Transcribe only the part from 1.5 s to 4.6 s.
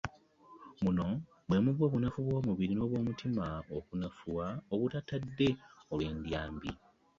muva obunafu bw'omubiri n'obw'emitima okunafuwa